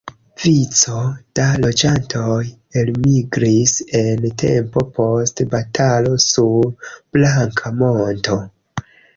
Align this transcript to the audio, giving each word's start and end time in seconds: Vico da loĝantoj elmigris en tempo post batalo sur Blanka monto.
Vico 0.43 1.01
da 1.39 1.43
loĝantoj 1.65 2.39
elmigris 2.81 3.75
en 4.01 4.25
tempo 4.45 4.85
post 4.97 5.45
batalo 5.55 6.17
sur 6.27 6.99
Blanka 7.19 7.77
monto. 7.85 8.41